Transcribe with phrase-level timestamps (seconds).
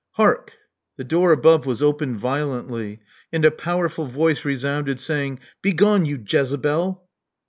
[0.13, 0.53] Hark!"
[0.97, 3.01] The door above was opened violently;
[3.31, 7.03] and a power ful voice resounded, saying, Begone, you Jezebel."